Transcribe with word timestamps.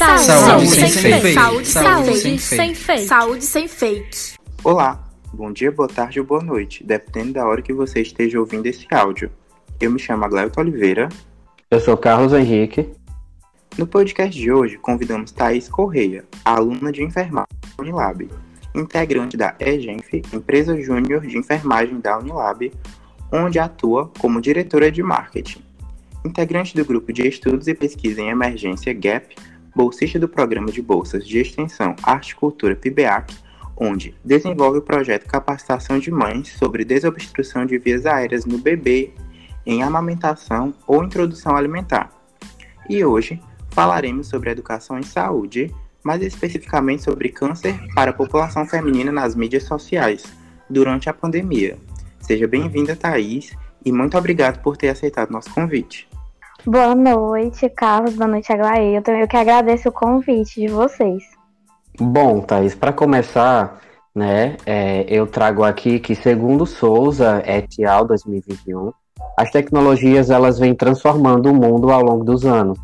Saúde, 0.00 0.24
saúde 0.24 0.66
sem, 0.66 0.88
sem 0.88 1.20
fake. 1.20 1.34
Saúde, 1.34 1.66
saúde, 1.68 2.16
sem, 2.16 2.38
sem 2.38 2.74
fake. 2.74 3.06
Saúde 3.06 3.44
sem 3.44 3.68
fake. 3.68 4.38
Olá, 4.64 5.06
bom 5.30 5.52
dia, 5.52 5.70
boa 5.70 5.88
tarde 5.88 6.18
ou 6.18 6.24
boa 6.24 6.42
noite, 6.42 6.82
dependendo 6.82 7.34
da 7.34 7.46
hora 7.46 7.60
que 7.60 7.70
você 7.70 8.00
esteja 8.00 8.40
ouvindo 8.40 8.64
esse 8.64 8.86
áudio. 8.90 9.30
Eu 9.78 9.90
me 9.90 9.98
chamo 9.98 10.24
Agleuto 10.24 10.58
Oliveira. 10.58 11.10
Eu 11.70 11.78
sou 11.80 11.98
Carlos 11.98 12.32
Henrique. 12.32 12.88
No 13.76 13.86
podcast 13.86 14.40
de 14.40 14.50
hoje, 14.50 14.78
convidamos 14.78 15.32
Thaís 15.32 15.68
Correia, 15.68 16.24
aluna 16.46 16.90
de 16.90 17.04
enfermagem 17.04 17.48
da 17.76 17.82
Unilab, 17.82 18.26
integrante 18.74 19.36
da 19.36 19.54
EGENF, 19.60 20.22
empresa 20.32 20.80
júnior 20.80 21.26
de 21.26 21.36
enfermagem 21.36 22.00
da 22.00 22.18
Unilab, 22.18 22.72
onde 23.30 23.58
atua 23.58 24.10
como 24.18 24.40
diretora 24.40 24.90
de 24.90 25.02
marketing. 25.02 25.60
Integrante 26.24 26.74
do 26.74 26.86
grupo 26.86 27.12
de 27.12 27.28
estudos 27.28 27.68
e 27.68 27.74
pesquisa 27.74 28.22
em 28.22 28.30
emergência 28.30 28.94
GAP, 28.94 29.36
bolsista 29.74 30.18
do 30.18 30.28
programa 30.28 30.70
de 30.70 30.82
bolsas 30.82 31.26
de 31.26 31.38
extensão 31.38 31.94
Arte 32.02 32.30
e 32.30 32.34
Cultura 32.34 32.74
PIBEAC, 32.74 33.34
onde 33.76 34.14
desenvolve 34.24 34.78
o 34.78 34.82
projeto 34.82 35.26
Capacitação 35.26 35.98
de 35.98 36.10
Mães 36.10 36.48
sobre 36.58 36.84
desobstrução 36.84 37.64
de 37.64 37.78
vias 37.78 38.04
aéreas 38.04 38.44
no 38.44 38.58
bebê 38.58 39.12
em 39.64 39.82
amamentação 39.82 40.74
ou 40.86 41.02
introdução 41.04 41.56
alimentar. 41.56 42.10
E 42.88 43.04
hoje 43.04 43.40
falaremos 43.70 44.26
sobre 44.26 44.50
educação 44.50 44.98
em 44.98 45.02
saúde, 45.02 45.72
mais 46.02 46.22
especificamente 46.22 47.02
sobre 47.02 47.28
câncer 47.28 47.78
para 47.94 48.10
a 48.10 48.14
população 48.14 48.66
feminina 48.66 49.12
nas 49.12 49.34
mídias 49.34 49.64
sociais 49.64 50.24
durante 50.68 51.08
a 51.08 51.14
pandemia. 51.14 51.78
Seja 52.20 52.46
bem-vinda, 52.46 52.96
Thaís, 52.96 53.56
e 53.84 53.92
muito 53.92 54.16
obrigado 54.16 54.60
por 54.62 54.76
ter 54.76 54.88
aceitado 54.88 55.30
nosso 55.30 55.52
convite. 55.54 56.09
Boa 56.66 56.94
noite, 56.94 57.68
Carlos. 57.70 58.14
Boa 58.14 58.28
noite, 58.28 58.52
Aglaê. 58.52 58.98
Eu, 58.98 59.02
eu 59.14 59.26
que 59.26 59.36
agradeço 59.36 59.88
o 59.88 59.92
convite 59.92 60.60
de 60.60 60.68
vocês. 60.68 61.22
Bom, 61.98 62.40
Thaís, 62.40 62.74
para 62.74 62.92
começar, 62.92 63.80
né, 64.14 64.56
é, 64.66 65.04
eu 65.08 65.26
trago 65.26 65.64
aqui 65.64 65.98
que, 65.98 66.14
segundo 66.14 66.66
Souza 66.66 67.42
et 67.46 67.84
al. 67.84 68.06
2021, 68.06 68.92
as 69.38 69.50
tecnologias 69.50 70.30
elas 70.30 70.58
vêm 70.58 70.74
transformando 70.74 71.50
o 71.50 71.54
mundo 71.54 71.90
ao 71.90 72.02
longo 72.02 72.24
dos 72.24 72.44
anos, 72.44 72.78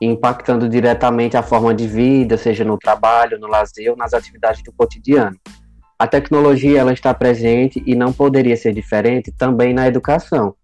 impactando 0.00 0.68
diretamente 0.68 1.36
a 1.36 1.42
forma 1.42 1.74
de 1.74 1.86
vida, 1.86 2.38
seja 2.38 2.64
no 2.64 2.78
trabalho, 2.78 3.38
no 3.38 3.46
lazer 3.46 3.90
ou 3.90 3.96
nas 3.96 4.14
atividades 4.14 4.62
do 4.62 4.72
cotidiano. 4.72 5.36
A 5.98 6.06
tecnologia 6.06 6.80
ela 6.80 6.92
está 6.92 7.12
presente 7.14 7.82
e 7.86 7.94
não 7.94 8.12
poderia 8.12 8.56
ser 8.56 8.72
diferente 8.72 9.30
também 9.30 9.72
na 9.72 9.86
educação. 9.86 10.54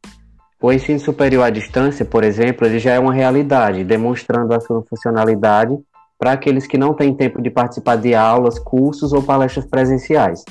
O 0.61 0.73
ensino 0.73 0.99
superior 0.99 1.45
à 1.45 1.51
distância, 1.51 2.05
por 2.05 2.25
exemplo, 2.25 2.67
ele 2.67 2.81
já 2.81 2.93
é 2.93 2.99
uma 2.99 3.13
realidade, 3.13 3.85
demonstrando 3.85 4.53
a 4.53 4.61
sua 4.61 4.83
funcionalidade 4.83 5.79
para 6.19 6.33
aqueles 6.33 6.67
que 6.67 6.77
não 6.77 6.93
têm 6.93 7.15
tempo 7.15 7.41
de 7.41 7.49
participar 7.49 7.97
de 7.97 8.13
aulas, 8.13 8.59
cursos 8.59 9.13
ou 9.13 9.23
palestras 9.23 9.65
presenciais. 9.65 10.45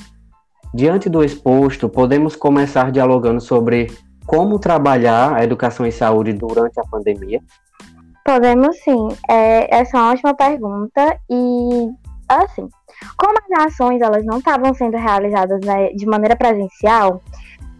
Diante 0.72 1.10
do 1.10 1.22
exposto, 1.22 1.88
podemos 1.90 2.34
começar 2.34 2.90
dialogando 2.90 3.40
sobre 3.40 3.88
como 4.26 4.58
trabalhar 4.58 5.34
a 5.34 5.44
educação 5.44 5.86
em 5.86 5.90
saúde 5.90 6.32
durante 6.32 6.78
a 6.80 6.84
pandemia? 6.84 7.40
Podemos 8.24 8.78
sim. 8.80 9.08
É, 9.28 9.74
essa 9.74 9.96
é 9.96 10.00
uma 10.00 10.12
ótima 10.12 10.34
pergunta 10.34 11.18
e, 11.30 11.88
assim, 12.28 12.68
como 13.16 13.34
as 13.38 13.66
ações 13.66 14.00
elas 14.02 14.24
não 14.24 14.38
estavam 14.38 14.72
sendo 14.74 14.96
realizadas 14.96 15.60
né, 15.64 15.90
de 15.94 16.04
maneira 16.06 16.36
presencial, 16.36 17.22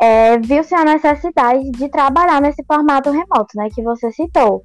é, 0.00 0.38
viu-se 0.38 0.74
a 0.74 0.84
necessidade 0.84 1.70
de 1.70 1.88
trabalhar 1.88 2.40
nesse 2.40 2.64
formato 2.64 3.10
remoto, 3.10 3.56
né, 3.56 3.68
que 3.74 3.82
você 3.82 4.10
citou. 4.12 4.64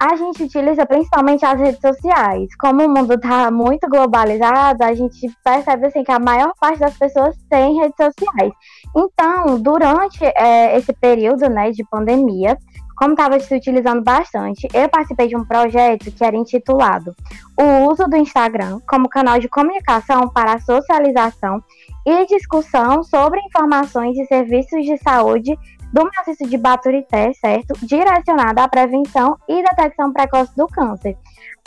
A 0.00 0.14
gente 0.14 0.44
utiliza 0.44 0.86
principalmente 0.86 1.44
as 1.44 1.58
redes 1.58 1.80
sociais. 1.80 2.48
Como 2.60 2.84
o 2.84 2.88
mundo 2.88 3.14
está 3.14 3.50
muito 3.50 3.88
globalizado, 3.88 4.84
a 4.84 4.94
gente 4.94 5.28
percebe 5.42 5.86
assim, 5.86 6.04
que 6.04 6.12
a 6.12 6.20
maior 6.20 6.52
parte 6.60 6.78
das 6.78 6.96
pessoas 6.96 7.36
tem 7.50 7.80
redes 7.80 7.96
sociais. 7.96 8.52
Então, 8.96 9.60
durante 9.60 10.24
é, 10.24 10.78
esse 10.78 10.92
período 10.92 11.50
né, 11.50 11.72
de 11.72 11.84
pandemia, 11.90 12.56
como 12.98 13.12
estava 13.12 13.38
se 13.38 13.54
utilizando 13.54 14.02
bastante, 14.02 14.66
eu 14.74 14.88
participei 14.88 15.28
de 15.28 15.36
um 15.36 15.44
projeto 15.44 16.10
que 16.10 16.24
era 16.24 16.36
intitulado 16.36 17.14
O 17.56 17.90
uso 17.90 18.08
do 18.08 18.16
Instagram 18.16 18.80
como 18.88 19.08
canal 19.08 19.38
de 19.38 19.48
comunicação 19.48 20.28
para 20.28 20.58
socialização 20.58 21.62
e 22.04 22.26
discussão 22.26 23.04
sobre 23.04 23.40
informações 23.40 24.18
e 24.18 24.24
serviços 24.26 24.84
de 24.84 24.96
saúde 24.98 25.56
do 25.92 26.04
maciço 26.04 26.44
de 26.44 26.58
Baturité, 26.58 27.32
certo? 27.34 27.74
Direcionada 27.86 28.64
à 28.64 28.68
prevenção 28.68 29.36
e 29.48 29.62
detecção 29.62 30.12
precoce 30.12 30.54
do 30.56 30.66
câncer. 30.66 31.16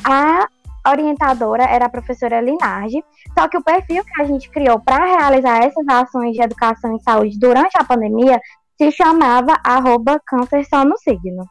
A 0.03 0.47
orientadora 0.87 1.63
era 1.63 1.85
a 1.85 1.89
professora 1.89 2.41
Linardi, 2.41 3.03
só 3.37 3.47
que 3.47 3.57
o 3.57 3.63
perfil 3.63 4.03
que 4.03 4.21
a 4.21 4.25
gente 4.25 4.49
criou 4.49 4.79
para 4.79 5.05
realizar 5.05 5.63
essas 5.63 5.87
ações 5.87 6.33
de 6.33 6.41
educação 6.41 6.93
em 6.95 6.99
saúde 6.99 7.39
durante 7.39 7.77
a 7.77 7.83
pandemia 7.83 8.39
se 8.81 8.91
chamava 8.91 9.59
arroba 9.63 10.19
câncer 10.25 10.65
só 10.65 10.83
no 10.83 10.97
signo. 10.97 11.47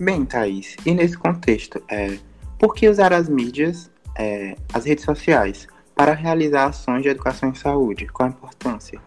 Bem, 0.00 0.24
Thaís, 0.24 0.74
e 0.86 0.94
nesse 0.94 1.18
contexto, 1.18 1.82
é, 1.86 2.16
por 2.58 2.74
que 2.74 2.88
usar 2.88 3.12
as 3.12 3.28
mídias, 3.28 3.90
é, 4.18 4.56
as 4.72 4.86
redes 4.86 5.04
sociais, 5.04 5.68
para 5.94 6.14
realizar 6.14 6.68
ações 6.68 7.02
de 7.02 7.10
educação 7.10 7.50
em 7.50 7.54
saúde? 7.54 8.06
Qual 8.06 8.26
a 8.26 8.32
importância? 8.32 8.98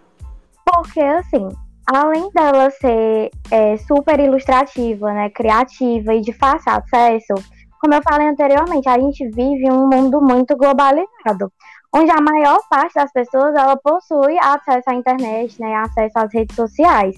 Porque, 0.64 1.02
assim, 1.02 1.50
além 1.92 2.30
dela 2.36 2.70
ser 2.70 3.32
é, 3.50 3.78
super 3.78 4.20
ilustrativa, 4.20 5.12
né, 5.12 5.32
criativa 5.32 6.14
e 6.14 6.22
de 6.22 6.34
fácil 6.34 6.72
acesso, 6.72 7.34
como 7.82 7.96
eu 7.96 8.02
falei 8.08 8.28
anteriormente, 8.28 8.88
a 8.88 9.00
gente 9.00 9.28
vive 9.30 9.72
um 9.72 9.90
mundo 9.90 10.22
muito 10.22 10.56
globalizado, 10.56 11.52
onde 11.96 12.12
a 12.12 12.22
maior 12.22 12.60
parte 12.70 12.94
das 12.94 13.12
pessoas 13.12 13.56
ela 13.56 13.76
possui 13.76 14.38
acesso 14.38 14.88
à 14.88 14.94
internet, 14.94 15.60
né, 15.60 15.74
acesso 15.78 16.20
às 16.20 16.32
redes 16.32 16.56
sociais. 16.56 17.16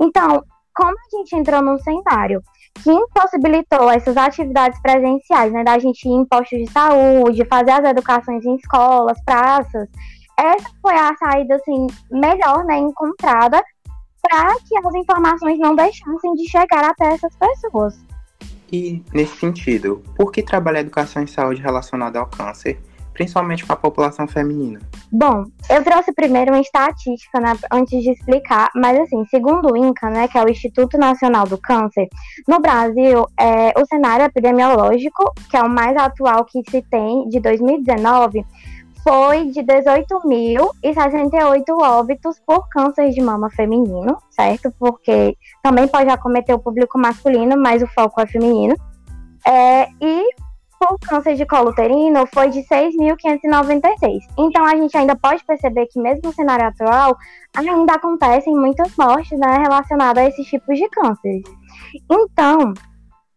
Então, 0.00 0.42
como 0.74 0.90
a 0.90 1.16
gente 1.16 1.36
entrou 1.36 1.62
num 1.62 1.78
cenário 1.78 2.42
que 2.82 2.90
impossibilitou 2.90 3.90
essas 3.90 4.16
atividades 4.16 4.80
presenciais, 4.82 5.52
né, 5.52 5.62
da 5.62 5.78
gente 5.78 6.08
ir 6.08 6.12
em 6.12 6.24
postos 6.24 6.58
de 6.58 6.70
saúde, 6.70 7.46
fazer 7.46 7.70
as 7.70 7.84
educações 7.84 8.44
em 8.44 8.56
escolas, 8.56 9.22
praças, 9.24 9.88
essa 10.36 10.68
foi 10.82 10.94
a 10.94 11.14
saída 11.16 11.54
assim 11.54 11.86
melhor, 12.10 12.64
né, 12.64 12.78
encontrada 12.78 13.62
para 14.20 14.54
que 14.66 14.76
as 14.84 14.94
informações 14.94 15.58
não 15.58 15.76
deixassem 15.76 16.34
de 16.34 16.48
chegar 16.50 16.84
até 16.84 17.14
essas 17.14 17.36
pessoas. 17.36 18.02
E 18.72 19.04
nesse 19.12 19.36
sentido, 19.36 20.02
por 20.16 20.32
que 20.32 20.42
trabalhar 20.42 20.80
educação 20.80 21.22
em 21.22 21.26
saúde 21.26 21.62
relacionada 21.62 22.18
ao 22.18 22.26
câncer 22.26 22.80
principalmente 23.14 23.64
com 23.64 23.72
a 23.72 23.76
população 23.76 24.28
feminina? 24.28 24.80
Bom, 25.10 25.44
eu 25.70 25.82
trouxe 25.82 26.12
primeiro 26.12 26.52
uma 26.52 26.60
estatística 26.60 27.40
né, 27.40 27.56
antes 27.72 28.02
de 28.02 28.10
explicar, 28.10 28.70
mas 28.74 29.00
assim, 29.00 29.24
segundo 29.26 29.72
o 29.72 29.76
INCA, 29.76 30.10
né, 30.10 30.28
que 30.28 30.36
é 30.36 30.44
o 30.44 30.50
Instituto 30.50 30.98
Nacional 30.98 31.46
do 31.46 31.56
Câncer, 31.56 32.08
no 32.46 32.60
Brasil, 32.60 33.26
é, 33.40 33.72
o 33.80 33.86
cenário 33.86 34.26
epidemiológico, 34.26 35.32
que 35.48 35.56
é 35.56 35.62
o 35.62 35.70
mais 35.70 35.96
atual 35.96 36.44
que 36.44 36.62
se 36.68 36.82
tem, 36.82 37.26
de 37.28 37.40
2019, 37.40 38.44
foi 39.04 39.50
de 39.50 39.60
18.068 39.60 41.62
óbitos 41.78 42.40
por 42.44 42.68
câncer 42.70 43.10
de 43.10 43.20
mama 43.20 43.48
feminino, 43.50 44.16
certo? 44.30 44.72
Porque 44.78 45.36
também 45.62 45.86
pode 45.86 46.08
acometer 46.08 46.54
o 46.54 46.58
público 46.58 46.98
masculino, 46.98 47.54
mas 47.56 47.82
o 47.82 47.86
foco 47.86 48.18
é 48.20 48.26
feminino. 48.26 48.74
É, 49.46 49.86
e 50.00 50.30
por 50.86 50.98
câncer 50.98 51.34
de 51.34 51.46
colo 51.46 51.70
uterino 51.70 52.26
foi 52.32 52.50
de 52.50 52.60
6.596. 52.60 54.20
Então 54.38 54.64
a 54.64 54.76
gente 54.76 54.96
ainda 54.96 55.16
pode 55.16 55.44
perceber 55.44 55.86
que 55.86 56.00
mesmo 56.00 56.22
no 56.24 56.32
cenário 56.32 56.66
atual 56.66 57.16
ainda 57.56 57.94
acontecem 57.94 58.54
muitas 58.54 58.94
mortes 58.96 59.38
né, 59.38 59.58
relacionadas 59.58 60.24
a 60.24 60.28
esses 60.28 60.46
tipos 60.46 60.76
de 60.76 60.88
cânceres. 60.88 61.42
Então, 62.10 62.74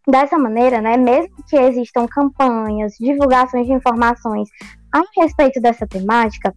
dessa 0.07 0.37
maneira, 0.37 0.81
né, 0.81 0.97
mesmo 0.97 1.35
que 1.49 1.55
existam 1.55 2.07
campanhas, 2.07 2.93
divulgações 2.99 3.65
de 3.65 3.73
informações 3.73 4.49
a 4.93 5.01
respeito 5.21 5.61
dessa 5.61 5.87
temática, 5.87 6.53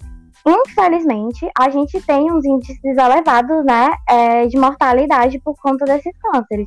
infelizmente 0.47 1.49
a 1.59 1.71
gente 1.71 2.01
tem 2.03 2.33
uns 2.33 2.45
índices 2.45 2.79
elevados 2.85 3.65
né, 3.65 3.91
é, 4.09 4.47
de 4.47 4.57
mortalidade 4.59 5.39
por 5.41 5.55
conta 5.61 5.85
desses 5.85 6.17
cânceres. 6.19 6.67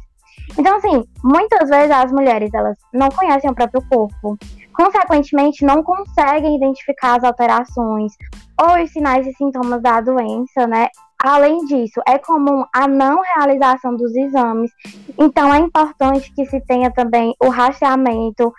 Então, 0.57 0.77
assim, 0.77 1.03
muitas 1.23 1.69
vezes 1.69 1.91
as 1.91 2.11
mulheres 2.11 2.53
elas 2.53 2.77
não 2.93 3.09
conhecem 3.09 3.49
o 3.49 3.55
próprio 3.55 3.83
corpo, 3.89 4.37
consequentemente 4.73 5.65
não 5.65 5.83
conseguem 5.83 6.55
identificar 6.55 7.17
as 7.17 7.23
alterações 7.23 8.13
ou 8.61 8.83
os 8.83 8.91
sinais 8.91 9.25
e 9.25 9.33
sintomas 9.33 9.81
da 9.81 10.01
doença, 10.01 10.67
né? 10.67 10.87
Além 11.23 11.65
disso, 11.65 12.01
é 12.07 12.17
comum 12.17 12.65
a 12.73 12.87
não 12.87 13.21
realização 13.35 13.95
dos 13.95 14.13
exames, 14.15 14.71
então 15.17 15.53
é 15.53 15.59
importante 15.59 16.31
que 16.33 16.45
se 16.45 16.59
tenha 16.61 16.91
também 16.91 17.33
o 17.41 17.49
rastreamento. 17.49 18.53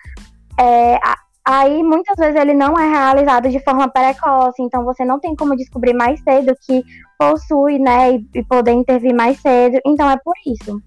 É, 0.59 0.99
aí 1.44 1.82
muitas 1.82 2.17
vezes 2.17 2.41
ele 2.41 2.55
não 2.55 2.75
é 2.79 2.88
realizado 2.88 3.50
de 3.50 3.62
forma 3.62 3.88
precoce, 3.88 4.62
então 4.62 4.82
você 4.85 5.05
não 5.05 5.20
tem 5.20 5.37
como 5.37 5.56
descobrir 5.56 5.93
mais 5.93 6.20
cedo 6.23 6.56
que 6.67 6.82
possui, 7.19 7.79
né, 7.79 8.12
e, 8.12 8.27
e 8.35 8.44
poder 8.44 8.73
intervir 8.73 9.15
mais 9.15 9.38
cedo, 9.41 9.79
então 9.85 10.09
é 10.11 10.17
por 10.17 10.35
isso. 10.47 10.81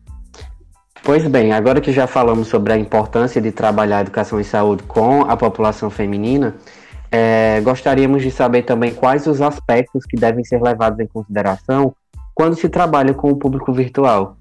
Pois 1.08 1.26
bem, 1.26 1.54
agora 1.54 1.80
que 1.80 1.94
já 1.94 2.06
falamos 2.06 2.50
sobre 2.50 2.74
a 2.74 2.78
importância 2.78 3.40
de 3.40 3.50
trabalhar 3.50 4.00
a 4.00 4.02
educação 4.02 4.42
e 4.42 4.44
saúde 4.44 4.84
com 4.84 5.22
a 5.22 5.38
população 5.38 5.90
feminina, 5.90 6.54
é, 7.10 7.62
gostaríamos 7.62 8.22
de 8.22 8.30
saber 8.30 8.64
também 8.64 8.94
quais 8.94 9.26
os 9.26 9.42
aspectos 9.42 10.06
que 10.06 10.18
devem 10.18 10.44
ser 10.44 10.62
levados 10.62 11.00
em 11.00 11.08
consideração 11.08 11.96
quando 12.36 12.58
se 12.58 12.68
trabalha 12.68 13.14
com 13.14 13.32
o 13.32 13.38
público 13.38 13.72
virtual. 13.72 14.36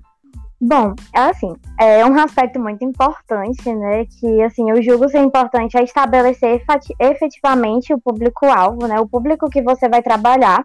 Bom, 0.61 0.93
assim, 1.15 1.55
é 1.79 2.05
um 2.05 2.19
aspecto 2.19 2.59
muito 2.59 2.85
importante, 2.85 3.73
né, 3.73 4.05
que, 4.19 4.43
assim, 4.43 4.69
eu 4.69 4.83
julgo 4.83 5.09
ser 5.09 5.21
importante 5.21 5.79
é 5.79 5.85
estabelecer 5.85 6.61
efetivamente 6.99 7.95
o 7.95 8.01
público-alvo, 8.01 8.89
né, 8.89 8.99
o 8.99 9.07
público 9.07 9.49
que 9.49 9.63
você 9.63 9.89
vai 9.89 10.03
trabalhar 10.03 10.65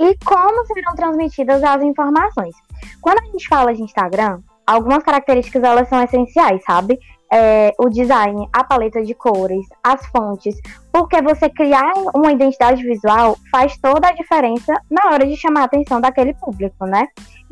e 0.00 0.16
como 0.24 0.66
serão 0.66 0.96
transmitidas 0.96 1.62
as 1.62 1.84
informações. 1.84 2.56
Quando 3.00 3.20
a 3.20 3.26
gente 3.26 3.46
fala 3.46 3.72
de 3.72 3.82
Instagram, 3.82 4.40
algumas 4.66 5.02
características 5.02 5.62
elas 5.62 5.88
são 5.88 6.02
essenciais, 6.02 6.62
sabe? 6.64 6.98
É, 7.32 7.72
o 7.78 7.88
design, 7.88 8.48
a 8.52 8.62
paleta 8.62 9.02
de 9.02 9.14
cores, 9.14 9.66
as 9.82 10.06
fontes, 10.06 10.56
porque 10.92 11.20
você 11.20 11.48
criar 11.48 11.92
uma 12.14 12.32
identidade 12.32 12.82
visual 12.82 13.36
faz 13.50 13.76
toda 13.78 14.08
a 14.08 14.12
diferença 14.12 14.72
na 14.90 15.10
hora 15.10 15.26
de 15.26 15.36
chamar 15.36 15.62
a 15.62 15.64
atenção 15.64 16.00
daquele 16.00 16.34
público, 16.34 16.86
né? 16.86 17.08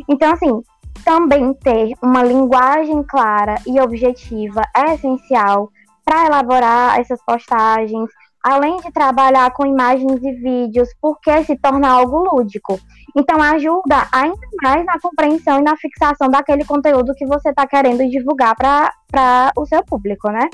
Então, 0.08 0.32
assim, 0.32 0.62
também 1.05 1.52
ter 1.55 1.93
uma 2.02 2.22
linguagem 2.22 3.02
clara 3.02 3.56
e 3.67 3.81
objetiva 3.81 4.62
é 4.76 4.94
essencial 4.94 5.70
para 6.05 6.26
elaborar 6.26 7.00
essas 7.00 7.20
postagens, 7.25 8.08
além 8.44 8.76
de 8.76 8.93
trabalhar 8.93 9.50
com 9.52 9.64
imagens 9.64 10.23
e 10.23 10.32
vídeos, 10.32 10.91
porque 11.00 11.43
se 11.44 11.56
torna 11.56 11.88
algo 11.88 12.19
lúdico. 12.19 12.79
Então, 13.17 13.41
ajuda 13.41 14.06
ainda 14.12 14.46
mais 14.62 14.85
na 14.85 15.00
compreensão 15.00 15.61
e 15.61 15.62
na 15.62 15.75
fixação 15.79 16.29
daquele 16.29 16.62
conteúdo 16.62 17.14
que 17.14 17.25
você 17.25 17.49
está 17.49 17.67
querendo 17.67 18.06
divulgar 18.06 18.55
para 18.55 19.52
o 19.56 19.64
seu 19.64 19.82
público, 19.82 20.29
né? 20.29 20.46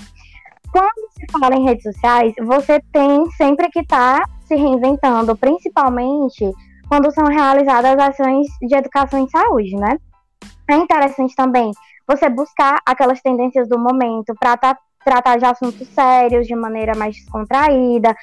Quando 0.70 1.10
se 1.18 1.26
fala 1.32 1.56
em 1.56 1.64
redes 1.64 1.82
sociais, 1.82 2.32
você 2.40 2.80
tem 2.92 3.28
sempre 3.32 3.68
que 3.70 3.80
estar 3.80 4.20
tá 4.20 4.28
se 4.44 4.54
reinventando, 4.54 5.36
principalmente 5.36 6.48
quando 6.88 7.10
são 7.10 7.24
realizadas 7.24 7.98
ações 7.98 8.46
de 8.62 8.76
educação 8.76 9.18
em 9.18 9.28
saúde, 9.28 9.74
né? 9.74 9.98
É 10.70 10.76
interessante 10.76 11.34
também 11.34 11.72
você 12.06 12.28
buscar 12.28 12.78
aquelas 12.86 13.20
tendências 13.20 13.68
do 13.68 13.78
momento 13.78 14.32
para 14.38 14.56
tá 14.56 14.78
tratar 15.04 15.38
de 15.38 15.44
assuntos 15.44 15.86
sérios 15.88 16.46
de 16.46 16.54
maneira 16.54 16.94
mais 16.96 17.16
descontraída. 17.16 18.14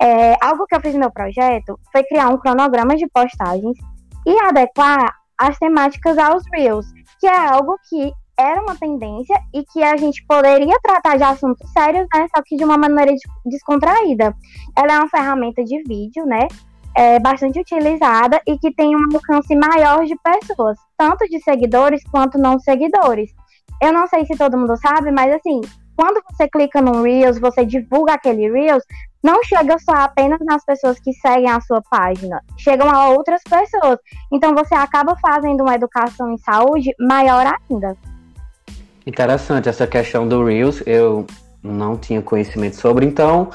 É, 0.00 0.36
algo 0.40 0.66
que 0.66 0.74
eu 0.74 0.80
fiz 0.80 0.94
no 0.94 1.00
meu 1.00 1.10
projeto 1.10 1.78
foi 1.92 2.02
criar 2.04 2.28
um 2.28 2.38
cronograma 2.38 2.96
de 2.96 3.06
postagens 3.08 3.76
e 4.26 4.38
adequar 4.40 5.14
as 5.38 5.58
temáticas 5.58 6.18
aos 6.18 6.42
Reels, 6.52 6.86
que 7.18 7.26
é 7.26 7.36
algo 7.36 7.76
que 7.88 8.12
era 8.38 8.62
uma 8.62 8.74
tendência 8.74 9.38
e 9.52 9.62
que 9.64 9.82
a 9.82 9.96
gente 9.96 10.24
poderia 10.26 10.78
tratar 10.82 11.16
de 11.16 11.22
assuntos 11.22 11.70
sérios, 11.72 12.06
né, 12.14 12.26
só 12.34 12.42
que 12.44 12.56
de 12.56 12.64
uma 12.64 12.78
maneira 12.78 13.12
descontraída. 13.44 14.34
Ela 14.76 14.94
é 14.94 14.98
uma 14.98 15.08
ferramenta 15.08 15.62
de 15.62 15.82
vídeo, 15.82 16.24
né, 16.24 16.48
é 16.96 17.18
bastante 17.20 17.60
utilizada 17.60 18.40
e 18.46 18.58
que 18.58 18.72
tem 18.74 18.96
um 18.96 19.08
alcance 19.12 19.54
maior 19.54 20.04
de 20.04 20.16
pessoas, 20.22 20.78
tanto 20.96 21.26
de 21.26 21.38
seguidores 21.40 22.02
quanto 22.10 22.38
não 22.38 22.58
seguidores. 22.58 23.30
Eu 23.80 23.92
não 23.92 24.06
sei 24.06 24.24
se 24.26 24.36
todo 24.36 24.58
mundo 24.58 24.76
sabe, 24.76 25.10
mas 25.10 25.32
assim, 25.32 25.60
quando 25.96 26.22
você 26.30 26.48
clica 26.48 26.80
no 26.80 27.02
Reels, 27.02 27.38
você 27.38 27.64
divulga 27.64 28.14
aquele 28.14 28.50
Reels, 28.50 28.82
não 29.22 29.42
chega 29.44 29.78
só 29.78 29.92
apenas 29.92 30.38
nas 30.40 30.64
pessoas 30.64 30.98
que 30.98 31.12
seguem 31.12 31.50
a 31.50 31.60
sua 31.60 31.82
página, 31.82 32.42
chegam 32.56 32.88
a 32.88 33.10
outras 33.10 33.42
pessoas. 33.42 33.98
Então 34.32 34.54
você 34.54 34.74
acaba 34.74 35.14
fazendo 35.16 35.62
uma 35.62 35.74
educação 35.74 36.32
em 36.32 36.38
saúde 36.38 36.94
maior 36.98 37.46
ainda. 37.46 37.96
Interessante 39.06 39.68
essa 39.68 39.86
questão 39.86 40.26
do 40.26 40.44
Reels, 40.44 40.82
eu 40.86 41.26
não 41.62 41.96
tinha 41.96 42.22
conhecimento 42.22 42.76
sobre, 42.76 43.04
então 43.04 43.50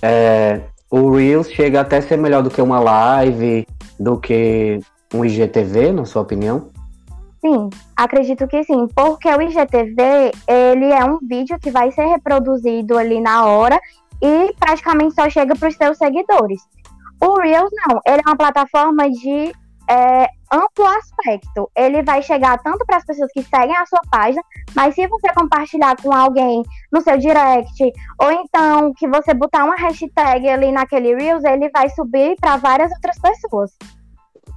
é, 0.00 0.60
o 0.90 1.14
Reels 1.14 1.50
chega 1.50 1.80
até 1.80 1.98
a 1.98 2.02
ser 2.02 2.16
melhor 2.16 2.42
do 2.42 2.50
que 2.50 2.62
uma 2.62 2.80
live, 2.80 3.66
do 3.98 4.18
que 4.18 4.80
um 5.12 5.24
IGTV, 5.24 5.92
na 5.92 6.04
sua 6.04 6.22
opinião? 6.22 6.70
Sim, 7.40 7.70
acredito 7.96 8.46
que 8.46 8.62
sim, 8.64 8.86
porque 8.94 9.28
o 9.28 9.40
IGTV, 9.40 10.30
ele 10.46 10.92
é 10.92 11.02
um 11.04 11.18
vídeo 11.22 11.58
que 11.58 11.70
vai 11.70 11.90
ser 11.90 12.04
reproduzido 12.04 12.98
ali 12.98 13.18
na 13.18 13.46
hora 13.46 13.80
e 14.22 14.54
praticamente 14.58 15.14
só 15.14 15.28
chega 15.30 15.56
para 15.56 15.68
os 15.68 15.76
seus 15.76 15.96
seguidores. 15.96 16.60
O 17.18 17.40
Reels 17.40 17.70
não, 17.86 18.00
ele 18.06 18.22
é 18.24 18.28
uma 18.28 18.36
plataforma 18.36 19.10
de 19.10 19.52
é, 19.88 20.28
amplo 20.52 20.86
aspecto. 20.86 21.70
Ele 21.74 22.02
vai 22.02 22.22
chegar 22.22 22.58
tanto 22.58 22.84
para 22.84 22.98
as 22.98 23.04
pessoas 23.04 23.30
que 23.32 23.42
seguem 23.42 23.76
a 23.76 23.86
sua 23.86 24.00
página, 24.10 24.42
mas 24.74 24.94
se 24.94 25.06
você 25.06 25.32
compartilhar 25.34 25.96
com 25.96 26.14
alguém 26.14 26.62
no 26.92 27.00
seu 27.00 27.16
direct, 27.18 27.92
ou 28.18 28.30
então 28.30 28.92
que 28.94 29.08
você 29.08 29.34
botar 29.34 29.64
uma 29.64 29.76
hashtag 29.76 30.48
ali 30.48 30.70
naquele 30.70 31.14
Reels, 31.14 31.44
ele 31.44 31.70
vai 31.70 31.88
subir 31.90 32.36
para 32.40 32.56
várias 32.56 32.92
outras 32.92 33.18
pessoas. 33.18 33.72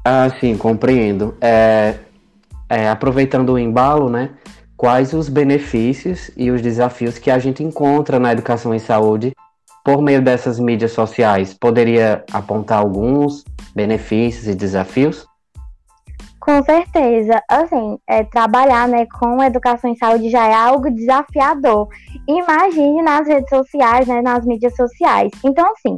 Ah, 0.05 0.29
sim, 0.39 0.57
compreendo. 0.57 1.35
É, 1.39 1.97
é, 2.69 2.89
aproveitando 2.89 3.49
o 3.49 3.59
embalo, 3.59 4.09
né? 4.09 4.31
Quais 4.75 5.13
os 5.13 5.29
benefícios 5.29 6.31
e 6.35 6.51
os 6.51 6.61
desafios 6.61 7.17
que 7.17 7.31
a 7.31 7.39
gente 7.39 7.63
encontra 7.63 8.19
na 8.19 8.31
educação 8.31 8.73
em 8.73 8.79
saúde 8.79 9.33
por 9.83 10.01
meio 10.01 10.21
dessas 10.21 10.59
mídias 10.59 10.91
sociais? 10.91 11.53
Poderia 11.53 12.23
apontar 12.31 12.79
alguns 12.79 13.43
benefícios 13.75 14.47
e 14.47 14.55
desafios? 14.55 15.25
Com 16.39 16.61
certeza. 16.63 17.41
Assim, 17.49 17.97
é, 18.05 18.23
trabalhar 18.25 18.85
né, 18.87 19.05
com 19.05 19.41
educação 19.41 19.89
em 19.89 19.95
saúde 19.95 20.29
já 20.29 20.45
é 20.45 20.53
algo 20.53 20.91
desafiador. 20.91 21.87
Imagine 22.27 23.01
nas 23.01 23.25
redes 23.25 23.49
sociais, 23.49 24.07
né, 24.07 24.21
nas 24.21 24.45
mídias 24.45 24.75
sociais. 24.75 25.31
Então, 25.41 25.65
assim, 25.71 25.95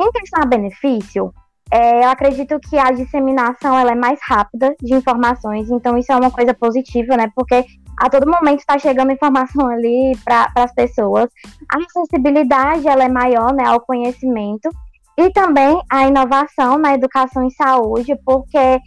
em 0.00 0.12
questão 0.12 0.44
a 0.44 0.46
benefício, 0.46 1.34
é, 1.72 2.04
eu 2.04 2.08
acredito 2.08 2.58
que 2.58 2.76
a 2.76 2.90
disseminação 2.90 3.78
ela 3.78 3.92
é 3.92 3.94
mais 3.94 4.18
rápida 4.22 4.74
de 4.80 4.94
informações, 4.94 5.70
então 5.70 5.96
isso 5.96 6.10
é 6.10 6.16
uma 6.16 6.30
coisa 6.30 6.52
positiva, 6.52 7.16
né? 7.16 7.30
Porque 7.34 7.64
a 8.00 8.08
todo 8.08 8.30
momento 8.30 8.60
está 8.60 8.78
chegando 8.78 9.12
informação 9.12 9.68
ali 9.68 10.16
para 10.24 10.50
as 10.56 10.74
pessoas. 10.74 11.28
A 11.72 11.78
acessibilidade 11.78 12.88
ela 12.88 13.04
é 13.04 13.08
maior, 13.08 13.52
né, 13.52 13.64
ao 13.66 13.80
conhecimento 13.80 14.68
e 15.16 15.30
também 15.30 15.80
a 15.90 16.06
inovação 16.06 16.78
na 16.78 16.94
educação 16.94 17.44
em 17.44 17.50
saúde, 17.50 18.18
porque 18.24 18.56
é 18.56 18.80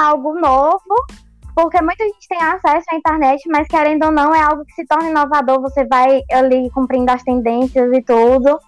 algo 0.00 0.38
novo, 0.38 0.94
porque 1.54 1.80
muita 1.82 2.04
gente 2.04 2.28
tem 2.28 2.38
acesso 2.38 2.86
à 2.92 2.96
internet, 2.96 3.42
mas 3.48 3.66
querendo 3.68 4.04
ou 4.04 4.12
não 4.12 4.34
é 4.34 4.42
algo 4.42 4.64
que 4.64 4.74
se 4.74 4.86
torna 4.86 5.10
inovador. 5.10 5.60
Você 5.62 5.84
vai 5.86 6.20
ali 6.30 6.70
cumprindo 6.70 7.10
as 7.10 7.22
tendências 7.22 7.90
e 7.92 8.02
tudo. 8.02 8.58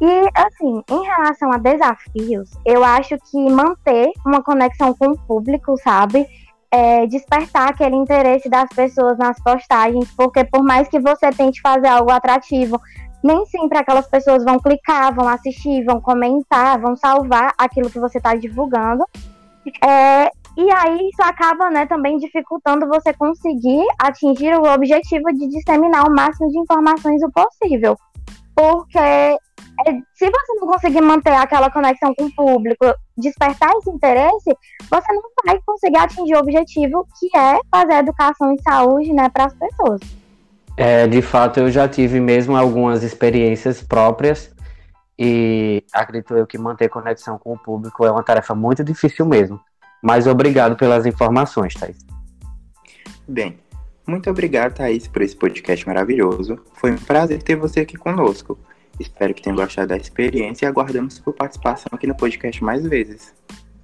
E, 0.00 0.28
assim, 0.34 0.82
em 0.90 1.02
relação 1.04 1.52
a 1.52 1.58
desafios, 1.58 2.50
eu 2.64 2.84
acho 2.84 3.18
que 3.30 3.50
manter 3.50 4.10
uma 4.24 4.42
conexão 4.42 4.94
com 4.94 5.08
o 5.08 5.18
público, 5.18 5.76
sabe? 5.82 6.26
É, 6.70 7.06
despertar 7.06 7.70
aquele 7.70 7.96
interesse 7.96 8.48
das 8.48 8.68
pessoas 8.68 9.18
nas 9.18 9.42
postagens, 9.42 10.10
porque 10.12 10.44
por 10.44 10.62
mais 10.62 10.86
que 10.86 11.00
você 11.00 11.30
tente 11.30 11.60
fazer 11.60 11.88
algo 11.88 12.12
atrativo, 12.12 12.80
nem 13.24 13.44
sempre 13.46 13.78
aquelas 13.78 14.06
pessoas 14.06 14.44
vão 14.44 14.60
clicar, 14.60 15.12
vão 15.12 15.26
assistir, 15.28 15.84
vão 15.84 16.00
comentar, 16.00 16.78
vão 16.78 16.94
salvar 16.94 17.52
aquilo 17.58 17.90
que 17.90 17.98
você 17.98 18.18
está 18.18 18.34
divulgando. 18.36 19.04
É, 19.84 20.30
e 20.56 20.70
aí 20.72 21.08
isso 21.08 21.22
acaba 21.22 21.70
né, 21.70 21.86
também 21.86 22.18
dificultando 22.18 22.86
você 22.86 23.12
conseguir 23.12 23.84
atingir 23.98 24.54
o 24.54 24.72
objetivo 24.72 25.32
de 25.32 25.48
disseminar 25.48 26.08
o 26.08 26.14
máximo 26.14 26.48
de 26.48 26.58
informações 26.58 27.22
o 27.22 27.30
possível. 27.30 27.96
Porque 28.58 28.98
é, 28.98 29.38
se 30.14 30.28
você 30.28 30.54
não 30.60 30.66
conseguir 30.66 31.00
manter 31.00 31.32
aquela 31.32 31.70
conexão 31.70 32.12
com 32.12 32.24
o 32.24 32.34
público, 32.34 32.92
despertar 33.16 33.70
esse 33.76 33.88
interesse, 33.88 34.50
você 34.90 35.12
não 35.12 35.22
vai 35.46 35.60
conseguir 35.64 35.98
atingir 35.98 36.34
o 36.34 36.40
objetivo 36.40 37.06
que 37.20 37.28
é 37.38 37.56
fazer 37.70 38.00
educação 38.00 38.52
em 38.52 38.58
saúde 38.58 39.12
né, 39.12 39.28
para 39.28 39.44
as 39.44 39.54
pessoas. 39.54 40.00
É, 40.76 41.06
de 41.06 41.22
fato, 41.22 41.60
eu 41.60 41.70
já 41.70 41.86
tive 41.88 42.18
mesmo 42.18 42.56
algumas 42.56 43.04
experiências 43.04 43.80
próprias 43.80 44.52
e 45.16 45.84
acredito 45.92 46.36
eu 46.36 46.44
que 46.44 46.58
manter 46.58 46.88
conexão 46.88 47.38
com 47.38 47.52
o 47.52 47.58
público 47.58 48.04
é 48.04 48.10
uma 48.10 48.24
tarefa 48.24 48.56
muito 48.56 48.82
difícil 48.82 49.24
mesmo. 49.24 49.60
Mas 50.02 50.26
obrigado 50.26 50.74
pelas 50.74 51.06
informações, 51.06 51.74
Thaís. 51.74 51.98
Bem, 53.28 53.56
muito 54.08 54.30
obrigado, 54.30 54.74
Thaís, 54.74 55.06
por 55.06 55.22
esse 55.22 55.36
podcast 55.36 55.86
maravilhoso. 55.86 56.58
Foi 56.72 56.90
um 56.90 56.96
prazer 56.96 57.42
ter 57.42 57.56
você 57.56 57.80
aqui 57.80 57.96
conosco. 57.96 58.58
Espero 58.98 59.34
que 59.34 59.42
tenham 59.42 59.56
gostado 59.56 59.88
da 59.88 59.96
experiência 59.96 60.64
e 60.64 60.68
aguardamos 60.68 61.14
sua 61.14 61.32
participação 61.32 61.90
aqui 61.92 62.06
no 62.06 62.16
podcast 62.16 62.64
mais 62.64 62.84
vezes. 62.84 63.34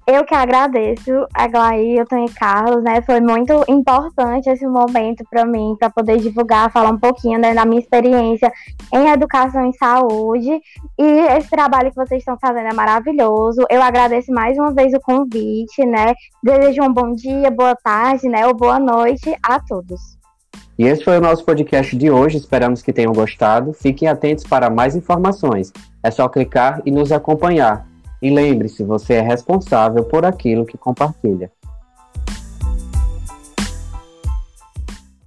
Eu 0.07 0.23
que 0.23 0.35
agradeço, 0.35 1.25
Aglailton 1.33 2.25
e 2.25 2.29
Carlos, 2.29 2.83
né? 2.83 3.01
Foi 3.01 3.19
muito 3.19 3.63
importante 3.67 4.47
esse 4.47 4.67
momento 4.67 5.25
para 5.27 5.43
mim, 5.45 5.75
para 5.79 5.89
poder 5.89 6.19
divulgar, 6.19 6.71
falar 6.71 6.91
um 6.91 6.99
pouquinho 6.99 7.39
né, 7.39 7.55
da 7.55 7.65
minha 7.65 7.81
experiência 7.81 8.51
em 8.93 9.09
educação 9.09 9.67
e 9.67 9.73
saúde. 9.75 10.61
E 10.99 11.03
esse 11.35 11.49
trabalho 11.49 11.89
que 11.89 11.95
vocês 11.95 12.19
estão 12.19 12.37
fazendo 12.39 12.67
é 12.67 12.73
maravilhoso. 12.73 13.63
Eu 13.67 13.81
agradeço 13.81 14.31
mais 14.31 14.55
uma 14.59 14.71
vez 14.71 14.93
o 14.93 14.99
convite, 14.99 15.83
né? 15.83 16.13
Desejo 16.43 16.83
um 16.83 16.93
bom 16.93 17.11
dia, 17.11 17.49
boa 17.49 17.75
tarde, 17.75 18.29
né? 18.29 18.45
Ou 18.45 18.53
boa 18.53 18.77
noite 18.77 19.35
a 19.41 19.59
todos. 19.59 19.99
E 20.77 20.83
esse 20.83 21.03
foi 21.03 21.17
o 21.17 21.21
nosso 21.21 21.43
podcast 21.43 21.97
de 21.97 22.11
hoje. 22.11 22.37
Esperamos 22.37 22.83
que 22.83 22.93
tenham 22.93 23.11
gostado. 23.11 23.73
Fiquem 23.73 24.07
atentos 24.07 24.43
para 24.43 24.69
mais 24.69 24.95
informações. 24.95 25.73
É 26.03 26.11
só 26.11 26.29
clicar 26.29 26.79
e 26.85 26.91
nos 26.91 27.11
acompanhar. 27.11 27.94
E 28.25 28.29
lembre-se, 28.31 28.83
você 28.83 29.13
é 29.13 29.21
responsável 29.21 30.03
por 30.03 30.25
aquilo 30.25 30.65
que 30.65 30.79
compartilha. 30.79 31.51